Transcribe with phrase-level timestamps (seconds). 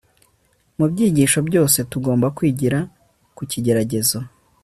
[0.77, 2.79] Mu byigisho byose tugomba kwigira
[3.35, 4.19] mu kigeragezo